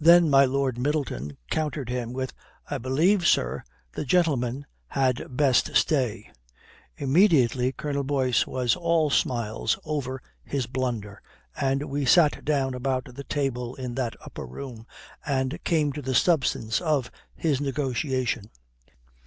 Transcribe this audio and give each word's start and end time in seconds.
Then 0.00 0.30
my 0.30 0.46
Lord 0.46 0.78
Middleton 0.78 1.36
countered 1.50 1.90
him 1.90 2.14
with, 2.14 2.32
'I 2.70 2.78
believe, 2.78 3.26
sir, 3.26 3.64
the 3.92 4.06
gentleman 4.06 4.64
had 4.86 5.36
best 5.36 5.76
stay.' 5.76 6.30
Immediately 6.96 7.72
Colonel 7.72 8.02
Boyce 8.02 8.46
was 8.46 8.76
all 8.76 9.10
smiles 9.10 9.78
over 9.84 10.22
his 10.42 10.66
blunder, 10.66 11.20
and 11.54 11.82
we 11.82 12.06
sat 12.06 12.46
down 12.46 12.72
about 12.72 13.14
the 13.14 13.24
table 13.24 13.74
in 13.74 13.94
that 13.96 14.16
upper 14.24 14.46
room 14.46 14.86
and 15.26 15.62
came 15.64 15.92
to 15.92 16.00
the 16.00 16.14
substance 16.14 16.80
of 16.80 17.10
his 17.36 17.60
negotiation. 17.60 18.48